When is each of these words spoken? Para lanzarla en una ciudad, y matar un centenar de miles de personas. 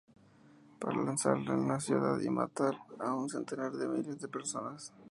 Para 0.79 1.03
lanzarla 1.03 1.53
en 1.53 1.59
una 1.59 1.79
ciudad, 1.79 2.19
y 2.21 2.29
matar 2.31 2.73
un 2.97 3.29
centenar 3.29 3.71
de 3.73 3.87
miles 3.87 4.19
de 4.19 4.27
personas. 4.27 4.91